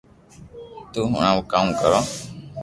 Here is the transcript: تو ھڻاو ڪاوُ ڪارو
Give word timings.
تو 0.91 1.01
ھڻاو 1.13 1.39
ڪاوُ 1.51 1.69
ڪارو 1.79 2.01